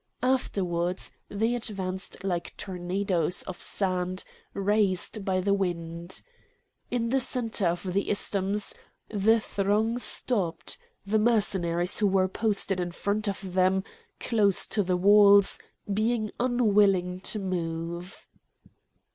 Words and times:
Afterwards 0.23 1.11
they 1.29 1.53
advanced 1.53 2.23
like 2.23 2.57
tornadoes 2.57 3.43
of 3.43 3.61
sand 3.61 4.23
raised 4.55 5.23
by 5.23 5.39
the 5.41 5.53
wind. 5.53 6.23
In 6.89 7.09
the 7.09 7.19
centre 7.19 7.67
of 7.67 7.83
the 7.93 8.09
isthmus 8.09 8.73
the 9.09 9.39
throng 9.39 9.99
stopped, 9.99 10.79
the 11.05 11.19
Mercenaries 11.19 11.99
who 11.99 12.07
were 12.07 12.27
posted 12.27 12.79
in 12.79 12.91
front 12.91 13.27
of 13.29 13.53
them, 13.53 13.83
close 14.19 14.65
to 14.69 14.81
the 14.81 14.97
walls, 14.97 15.59
being 15.93 16.31
unwilling 16.39 17.19
to 17.19 17.37
move. 17.37 18.25